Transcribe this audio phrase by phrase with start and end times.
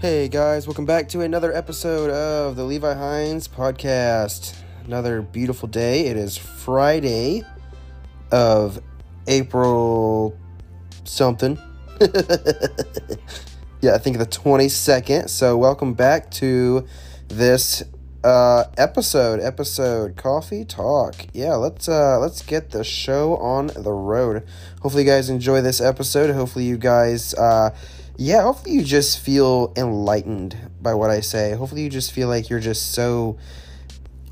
[0.00, 4.54] Hey guys, welcome back to another episode of the Levi Hines podcast.
[4.86, 6.06] Another beautiful day.
[6.06, 7.42] It is Friday
[8.32, 8.80] of
[9.26, 10.34] April
[11.04, 11.58] something.
[13.82, 15.28] yeah, I think the 22nd.
[15.28, 16.86] So, welcome back to
[17.28, 17.82] this
[18.24, 24.46] uh episode episode coffee talk yeah let's uh let's get the show on the road
[24.82, 27.74] hopefully you guys enjoy this episode hopefully you guys uh
[28.20, 32.50] yeah hopefully you just feel enlightened by what i say hopefully you just feel like
[32.50, 33.38] you're just so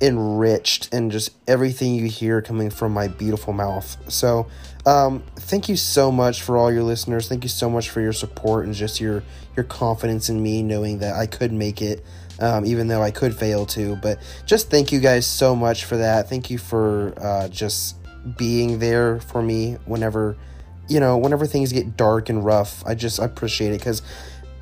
[0.00, 4.46] enriched and just everything you hear coming from my beautiful mouth so
[4.86, 8.12] um thank you so much for all your listeners thank you so much for your
[8.12, 9.22] support and just your
[9.54, 12.02] your confidence in me knowing that i could make it
[12.40, 13.96] um, even though I could fail to.
[13.96, 16.28] But just thank you guys so much for that.
[16.28, 17.96] Thank you for uh, just
[18.36, 20.36] being there for me whenever,
[20.88, 22.84] you know, whenever things get dark and rough.
[22.86, 24.02] I just I appreciate it because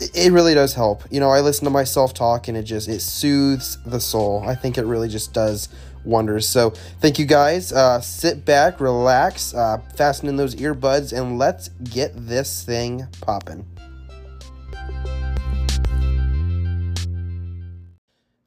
[0.00, 1.04] it really does help.
[1.10, 4.44] You know, I listen to myself talk and it just it soothes the soul.
[4.46, 5.68] I think it really just does
[6.04, 6.48] wonders.
[6.48, 6.70] So
[7.00, 7.72] thank you guys.
[7.72, 13.66] Uh, sit back, relax, uh, fasten in those earbuds, and let's get this thing popping.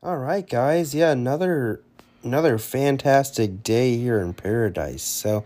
[0.04, 0.95] All right, guys.
[0.95, 1.82] Yeah, another
[2.23, 5.04] another fantastic day here in paradise.
[5.04, 5.44] So,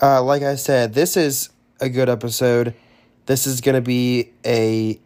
[0.00, 2.74] uh, like I said, this is a good episode.
[3.26, 5.00] This is going to be a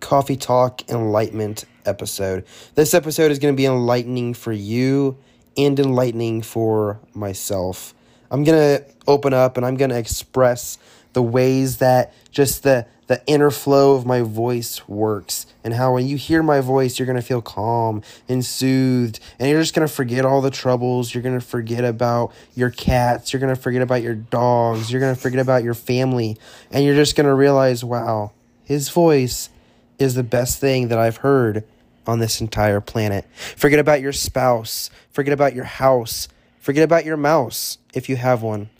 [0.00, 2.44] coffee talk enlightenment episode.
[2.74, 5.18] This episode is going to be enlightening for you
[5.56, 7.94] and enlightening for myself.
[8.30, 10.78] I'm going to open up and I'm going to express
[11.12, 15.44] the ways that just the the inner flow of my voice works.
[15.62, 19.50] And how when you hear my voice you're going to feel calm and soothed and
[19.50, 21.12] you're just going to forget all the troubles.
[21.12, 23.30] You're going to forget about your cats.
[23.30, 24.90] You're going to forget about your dogs.
[24.90, 26.38] You're going to forget about your family.
[26.70, 28.32] And you're just going to realize wow
[28.64, 29.50] his voice
[29.98, 31.64] is the best thing that I've heard
[32.06, 33.26] on this entire planet.
[33.34, 34.88] Forget about your spouse.
[35.10, 36.28] Forget about your house.
[36.60, 38.70] Forget about your mouse if you have one.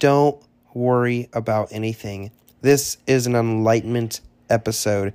[0.00, 0.42] Don't
[0.74, 5.12] worry about anything this is an enlightenment episode.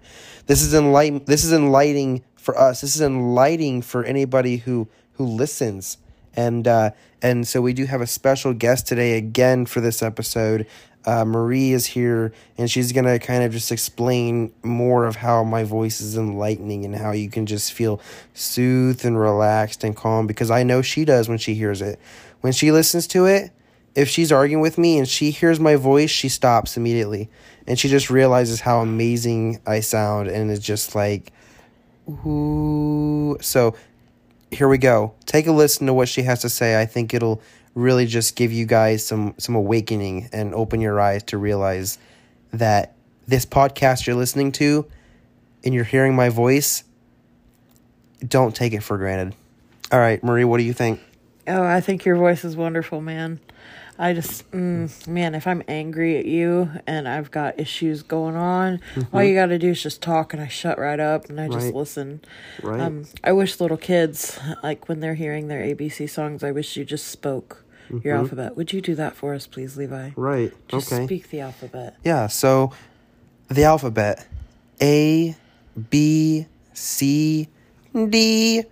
[0.48, 2.82] This is enlighten this is enlightening for us.
[2.82, 5.98] This is enlightening for anybody who who listens.
[6.36, 6.92] And uh,
[7.22, 10.66] and so we do have a special guest today again for this episode.
[11.04, 15.64] Uh, Marie is here, and she's gonna kind of just explain more of how my
[15.64, 18.00] voice is enlightening and how you can just feel
[18.34, 20.28] soothed and relaxed and calm.
[20.28, 22.00] Because I know she does when she hears it.
[22.42, 23.52] When she listens to it,
[23.96, 27.30] if she's arguing with me and she hears my voice, she stops immediately.
[27.68, 31.32] And she just realizes how amazing I sound and is just like,
[32.10, 33.38] ooh.
[33.42, 33.76] So
[34.50, 35.14] here we go.
[35.26, 36.80] Take a listen to what she has to say.
[36.80, 37.42] I think it'll
[37.76, 41.98] really just give you guys some, some awakening and open your eyes to realize
[42.52, 42.96] that
[43.28, 44.86] this podcast you're listening to
[45.64, 46.84] and you're hearing my voice,
[48.28, 49.36] don't take it for granted.
[49.92, 51.00] All right, Marie, what do you think?
[51.48, 53.40] Oh, I think your voice is wonderful, man.
[54.02, 58.80] I just, mm, man, if I'm angry at you and I've got issues going on,
[58.96, 59.16] mm-hmm.
[59.16, 61.48] all you got to do is just talk, and I shut right up and I
[61.48, 61.76] just right.
[61.76, 62.22] listen.
[62.64, 62.80] Right.
[62.80, 66.84] Um, I wish little kids, like when they're hearing their ABC songs, I wish you
[66.84, 68.00] just spoke mm-hmm.
[68.04, 68.58] your alphabet.
[68.58, 70.10] Would you do that for us, please, Levi?
[70.16, 70.52] Right.
[70.68, 71.06] Just okay.
[71.06, 71.96] speak the alphabet.
[72.04, 72.26] Yeah.
[72.26, 72.74] So,
[73.50, 74.28] the alphabet:
[74.82, 75.36] A,
[75.92, 77.50] B, C,
[77.94, 78.64] D,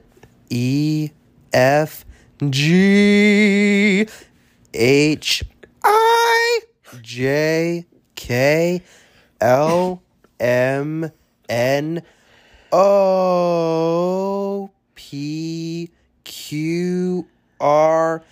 [0.50, 1.10] E,
[1.54, 2.04] F,
[2.50, 4.08] G.
[4.74, 5.44] H
[5.84, 6.60] I
[7.02, 7.86] J
[8.16, 8.82] K
[9.42, 10.02] L
[10.40, 11.12] M
[11.48, 12.04] N
[12.72, 15.90] O P
[16.24, 17.28] Q
[17.60, 18.24] R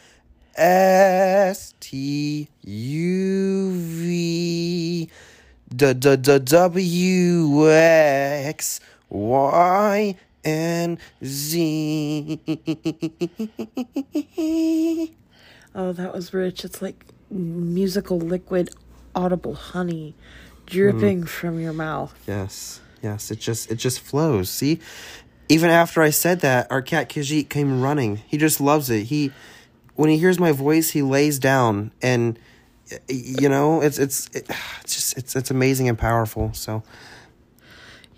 [0.55, 5.09] S T U V
[5.75, 12.39] W X Y and Z.
[15.77, 16.65] Oh, that was rich.
[16.65, 18.71] It's like musical liquid,
[19.13, 20.15] audible honey
[20.65, 21.29] dripping mm.
[21.29, 22.16] from your mouth.
[22.28, 22.81] Yes.
[23.03, 24.49] Yes, it just it just flows.
[24.49, 24.79] See?
[25.49, 28.17] Even after I said that, our cat Kajit came running.
[28.28, 29.03] He just loves it.
[29.03, 29.31] He
[29.93, 32.40] when he hears my voice, he lays down and
[33.07, 34.49] you know, it's it's it,
[34.81, 36.52] it's just it's it's amazing and powerful.
[36.53, 36.81] So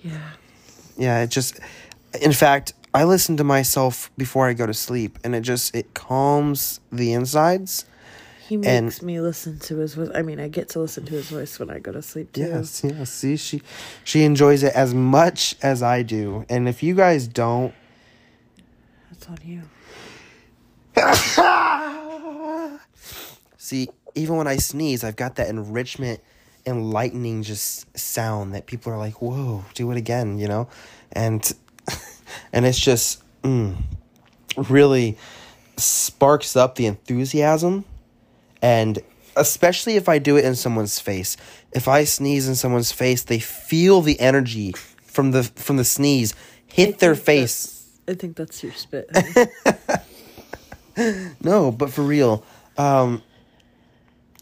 [0.02, 0.30] Yeah.
[0.98, 1.60] Yeah, it just
[2.22, 5.94] in fact, I listen to myself before I go to sleep, and it just it
[5.94, 7.86] calms the insides.
[8.48, 10.10] He makes and, me listen to his voice.
[10.16, 12.42] I mean, I get to listen to his voice when I go to sleep too.
[12.42, 13.12] Yes, yes.
[13.12, 13.62] See, she
[14.04, 17.76] she enjoys it as much as I do, and if you guys don't,
[19.12, 19.62] that's on you.
[23.58, 26.22] See, even when I sneeze, I've got that enrichment
[26.66, 30.68] enlightening just sound that people are like, "Whoa, do it again," you know,
[31.12, 31.54] and
[32.54, 33.76] and it's just mm,
[34.56, 35.18] really
[35.78, 37.86] sparks up the enthusiasm,
[38.62, 39.00] and
[39.36, 41.38] especially if I do it in someone's face.
[41.72, 46.34] If I sneeze in someone's face, they feel the energy from the from the sneeze
[46.68, 47.88] hit their face.
[48.08, 49.10] I think that's your spit.
[51.42, 52.44] no, but for real,
[52.78, 53.22] um,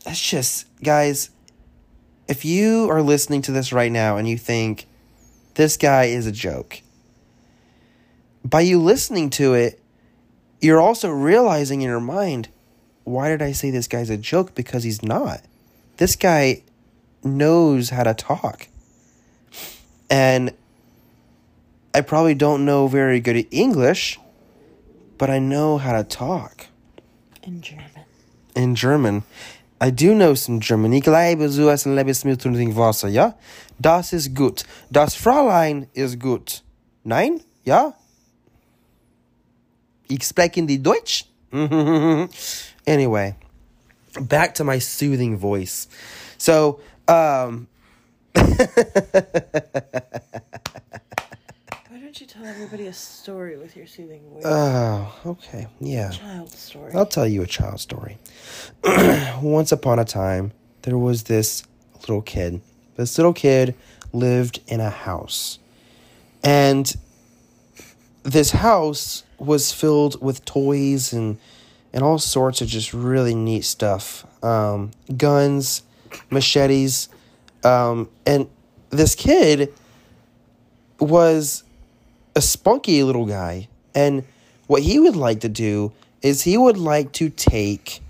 [0.05, 1.29] that's just guys.
[2.27, 4.85] If you are listening to this right now and you think
[5.55, 6.81] this guy is a joke,
[8.47, 9.81] by you listening to it,
[10.61, 12.49] you're also realizing in your mind,
[13.03, 14.55] why did I say this guy's a joke?
[14.55, 15.41] Because he's not.
[15.97, 16.63] This guy
[17.23, 18.67] knows how to talk.
[20.09, 20.53] And
[21.93, 24.19] I probably don't know very good English,
[25.17, 26.67] but I know how to talk.
[27.43, 28.05] In German.
[28.55, 29.23] In German.
[29.79, 30.93] I do know some German.
[30.93, 33.35] Ich lebe so als ein Lebensmittel und Wasser, ja?
[33.79, 34.63] Das ist gut.
[34.91, 36.63] Das Fräulein ist gut.
[37.03, 37.41] Nein?
[37.63, 37.93] Ja?
[40.09, 41.25] Ich spreche die Deutsch?
[42.87, 43.35] anyway,
[44.21, 45.87] back to my soothing voice.
[46.37, 47.67] So, um...
[48.33, 48.43] Why
[51.99, 54.43] don't you tell everybody a story with your soothing voice?
[54.45, 55.67] Oh, okay.
[55.79, 56.11] Yeah.
[56.11, 56.93] Child story.
[56.93, 58.17] I'll tell you a child story.
[59.41, 60.51] Once upon a time,
[60.83, 61.63] there was this
[62.01, 62.61] little kid.
[62.95, 63.75] This little kid
[64.13, 65.59] lived in a house.
[66.43, 66.95] And
[68.27, 71.39] this house was filled with toys and
[71.93, 74.25] and all sorts of just really neat stuff.
[74.43, 75.81] Um, guns,
[76.29, 77.07] machetes,
[77.63, 78.49] um, and
[78.89, 79.73] this kid
[80.99, 81.63] was
[82.35, 83.69] a spunky little guy.
[83.95, 84.25] And
[84.67, 88.01] what he would like to do is he would like to take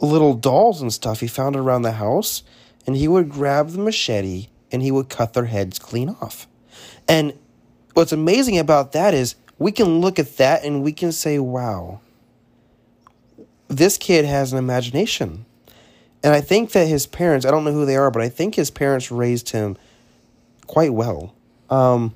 [0.00, 2.42] little dolls and stuff he found around the house
[2.86, 6.48] and he would grab the machete and he would cut their heads clean off.
[7.08, 7.32] And
[7.96, 12.00] what's amazing about that is we can look at that and we can say, wow,
[13.68, 15.46] this kid has an imagination.
[16.22, 18.54] And I think that his parents, I don't know who they are, but I think
[18.54, 19.78] his parents raised him
[20.66, 21.34] quite well.
[21.70, 22.14] Um,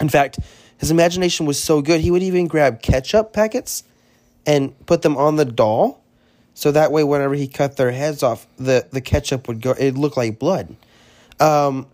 [0.00, 0.40] in fact,
[0.78, 3.84] his imagination was so good, he would even grab ketchup packets
[4.44, 6.02] and put them on the doll.
[6.54, 9.94] So that way, whenever he cut their heads off, the, the ketchup would go, it
[9.94, 10.74] looked like blood.
[11.38, 11.86] Um,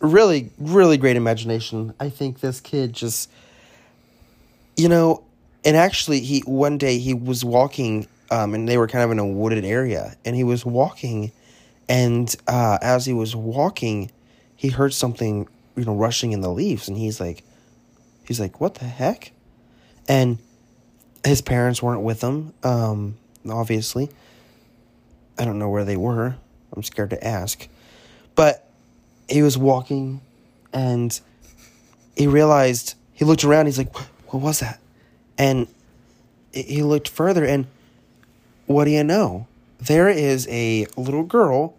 [0.00, 1.94] really, really great imagination.
[1.98, 3.30] I think this kid just,
[4.76, 5.24] you know,
[5.64, 9.18] and actually, he one day he was walking, um, and they were kind of in
[9.18, 11.32] a wooded area, and he was walking,
[11.88, 14.10] and uh, as he was walking,
[14.54, 17.42] he heard something, you know, rushing in the leaves, and he's like,
[18.24, 19.32] he's like, what the heck?
[20.08, 20.38] And
[21.24, 23.16] his parents weren't with him, um,
[23.48, 24.08] obviously.
[25.38, 26.36] I don't know where they were.
[26.74, 27.68] I'm scared to ask.
[28.34, 28.67] But
[29.28, 30.20] he was walking
[30.72, 31.20] and
[32.16, 33.94] he realized, he looked around, he's like,
[34.32, 34.80] what was that?
[35.36, 35.66] And
[36.52, 37.66] he looked further, and
[38.66, 39.46] what do you know?
[39.78, 41.76] There is a little girl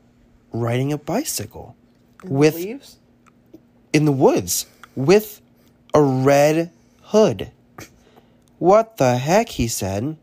[0.54, 1.76] riding a bicycle
[2.24, 2.98] In with leaves?
[3.92, 5.42] in the woods with
[5.94, 6.72] a red
[7.04, 7.52] hood.
[8.58, 9.50] What the heck?
[9.50, 10.18] He said.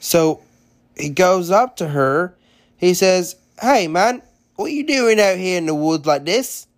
[0.00, 0.42] So
[0.96, 2.34] he goes up to her.
[2.76, 4.22] He says, Hey, man,
[4.62, 6.68] what are you doing out here in the woods like this?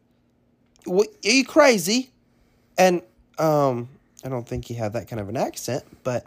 [0.86, 2.10] What, are you crazy?
[2.78, 3.02] And,
[3.38, 3.90] um,
[4.24, 6.24] I don't think he had that kind of an accent, but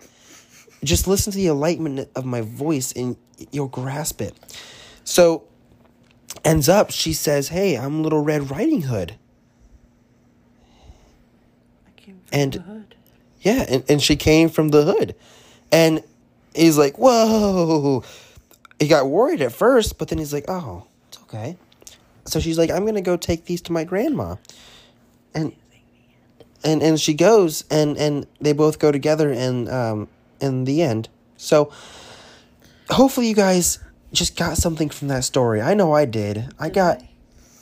[0.83, 3.17] just listen to the enlightenment of my voice and
[3.51, 4.35] you'll grasp it.
[5.03, 5.45] So,
[6.45, 9.15] ends up, she says, Hey, I'm Little Red Riding Hood.
[11.87, 12.95] I came from And- hood.
[13.41, 15.15] Yeah, and, and she came from the hood.
[15.71, 16.03] And
[16.53, 18.03] he's like, Whoa.
[18.79, 20.85] He got worried at first, but then he's like, Oh,
[21.27, 21.57] okay.
[22.25, 24.35] So she's like, I'm gonna go take these to my grandma.
[25.33, 25.53] And
[26.63, 30.07] and and she goes and and they both go together and um
[30.39, 31.09] in the end.
[31.37, 31.71] So
[32.89, 33.79] hopefully you guys
[34.13, 35.61] just got something from that story.
[35.61, 36.53] I know I did.
[36.59, 37.01] I got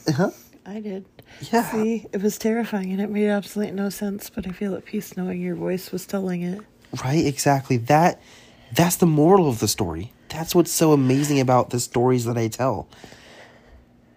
[0.09, 0.31] huh?
[0.65, 1.05] I did.
[1.51, 1.69] Yeah.
[1.71, 5.17] See, it was terrifying and it made absolutely no sense, but I feel at peace
[5.17, 6.61] knowing your voice was telling it.
[7.03, 7.77] Right, exactly.
[7.77, 8.21] That
[8.71, 10.11] that's the moral of the story.
[10.29, 12.87] That's what's so amazing about the stories that I tell.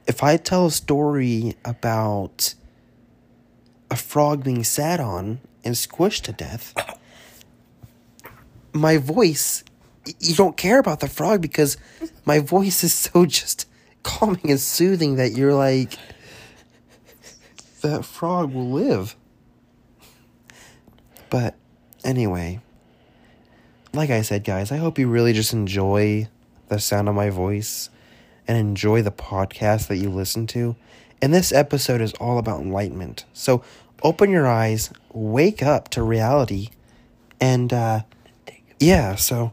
[0.08, 2.54] If I tell a story about
[3.90, 6.74] a frog being sat on and squished to death,
[8.72, 9.62] my voice,
[10.18, 11.76] you don't care about the frog because
[12.24, 13.68] my voice is so just
[14.02, 15.98] calming and soothing that you're like
[17.82, 19.14] that frog will live.
[21.28, 21.54] But
[22.02, 22.60] anyway,
[23.92, 26.28] like I said, guys, I hope you really just enjoy
[26.68, 27.90] the sound of my voice
[28.48, 30.74] and enjoy the podcast that you listen to.
[31.22, 33.24] And this episode is all about enlightenment.
[33.32, 33.62] So
[34.02, 36.70] open your eyes, wake up to reality,
[37.40, 38.00] and uh,
[38.80, 39.52] yeah, so.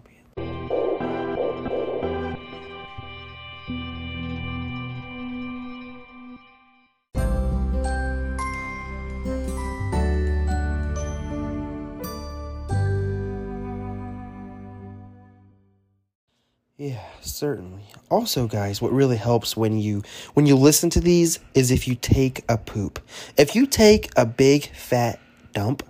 [16.85, 17.81] Yeah, certainly.
[18.11, 20.03] Also, guys, what really helps when you
[20.35, 22.99] when you listen to these is if you take a poop.
[23.37, 25.19] If you take a big fat
[25.51, 25.81] dump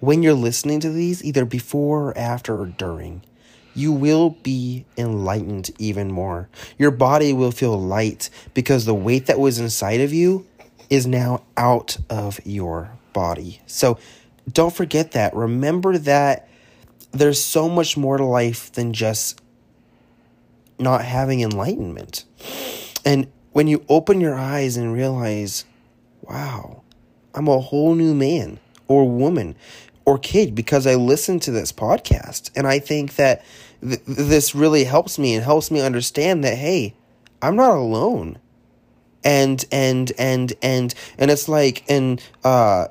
[0.00, 3.22] when you're listening to these, either before or after or during,
[3.72, 6.48] you will be enlightened even more.
[6.76, 10.44] Your body will feel light because the weight that was inside of you
[10.90, 13.60] is now out of your body.
[13.68, 13.96] So,
[14.52, 15.36] don't forget that.
[15.36, 16.48] Remember that
[17.12, 19.40] there's so much more to life than just
[20.82, 22.24] not having enlightenment.
[23.04, 25.64] And when you open your eyes and realize,
[26.22, 26.82] wow,
[27.34, 28.58] I'm a whole new man
[28.88, 29.56] or woman
[30.04, 32.50] or kid because I listened to this podcast.
[32.56, 33.44] And I think that
[33.80, 36.94] th- this really helps me and helps me understand that, hey,
[37.40, 38.38] I'm not alone.
[39.24, 42.88] And, and, and, and, and it's like, and, uh,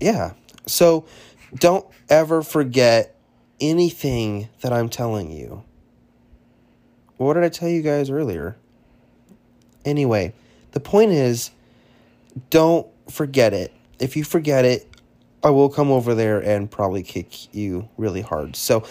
[0.00, 0.32] yeah.
[0.66, 1.06] So
[1.54, 3.16] don't ever forget
[3.60, 5.64] anything that I'm telling you.
[7.16, 8.56] What did I tell you guys earlier?
[9.84, 10.34] Anyway,
[10.72, 11.50] the point is
[12.50, 13.72] don't forget it.
[13.98, 14.88] If you forget it,
[15.42, 18.56] I will come over there and probably kick you really hard.
[18.56, 18.84] So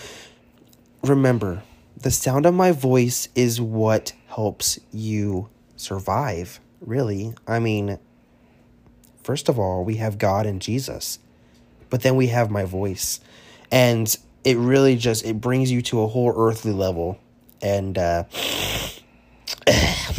[1.04, 1.64] remember,
[1.98, 7.34] the sound of my voice is what helps you survive, really.
[7.48, 8.00] I mean,
[9.22, 11.20] first of all, we have God and Jesus,
[11.90, 13.20] but then we have my voice.
[13.72, 17.20] And it really just it brings you to a whole earthly level
[17.66, 18.24] and uh,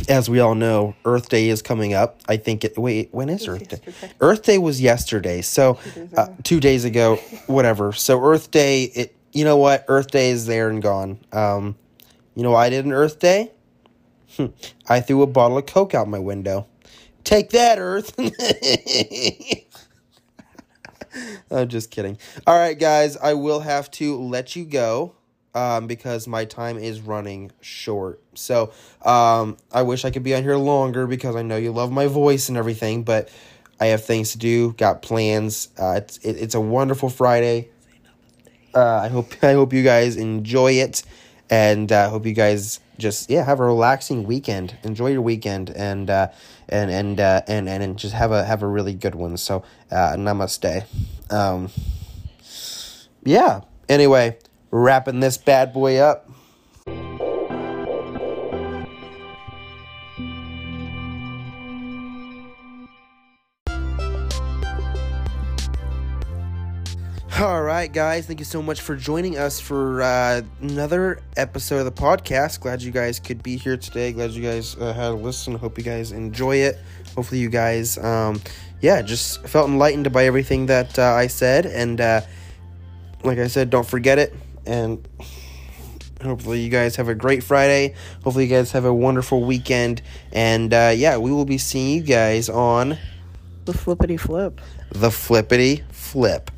[0.09, 2.21] as we all know, Earth Day is coming up.
[2.29, 2.77] I think it.
[2.77, 4.11] Wait, when is Earth Day?
[4.21, 5.43] Earth Day was yesterday.
[5.43, 7.93] So two days, uh, two days ago, whatever.
[7.93, 9.15] So Earth Day, it.
[9.33, 9.85] You know what?
[9.89, 11.19] Earth Day is there and gone.
[11.33, 11.77] Um,
[12.35, 13.53] you know I did an Earth Day?
[14.89, 16.67] I threw a bottle of Coke out my window.
[17.23, 18.15] Take that, Earth.
[21.51, 22.19] I'm just kidding.
[22.47, 25.15] All right, guys, I will have to let you go
[25.57, 28.21] um, because my time is running short.
[28.35, 28.73] So
[29.03, 32.07] um, I wish I could be on here longer because I know you love my
[32.07, 33.31] voice and everything, but
[33.81, 35.69] I have things to do, got plans.
[35.79, 37.71] Uh, it's it, it's a wonderful Friday.
[38.75, 41.03] Uh, I hope I hope you guys enjoy it,
[41.49, 44.77] and I uh, hope you guys just yeah have a relaxing weekend.
[44.83, 46.29] Enjoy your weekend, and uh,
[46.69, 49.39] and and uh, and and just have a have a really good one.
[49.39, 50.85] So uh, namaste.
[51.33, 51.71] Um,
[53.25, 53.63] yeah.
[53.89, 54.37] Anyway
[54.71, 56.29] wrapping this bad boy up.
[67.39, 68.27] All right, guys.
[68.27, 72.61] Thank you so much for joining us for uh, another episode of the podcast.
[72.61, 74.13] Glad you guys could be here today.
[74.13, 75.55] Glad you guys uh, had a listen.
[75.55, 76.79] Hope you guys enjoy it.
[77.15, 78.41] Hopefully, you guys, um,
[78.81, 81.67] yeah, just felt enlightened by everything that uh, I said.
[81.67, 82.23] And uh,
[83.23, 84.35] like I said, don't forget it
[84.67, 85.07] and
[86.23, 87.95] hopefully you guys have a great Friday.
[88.25, 90.03] Hopefully you guys have a wonderful weekend.
[90.33, 92.99] And uh, yeah, we will be seeing you guys on
[93.65, 94.61] the flippity flip.
[94.91, 96.51] The flippity flip.